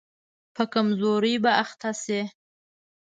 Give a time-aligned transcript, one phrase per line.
[0.55, 2.21] په کمزوري به اخته شي.